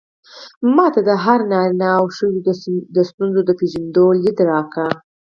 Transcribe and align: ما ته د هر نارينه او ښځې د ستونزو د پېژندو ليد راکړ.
ما 0.75 0.85
ته 0.93 1.01
د 1.07 1.11
هر 1.23 1.39
نارينه 1.51 1.89
او 1.99 2.05
ښځې 2.17 2.39
د 2.95 2.97
ستونزو 3.09 3.41
د 3.45 3.51
پېژندو 3.59 4.05
ليد 4.23 4.37
راکړ. 4.51 4.89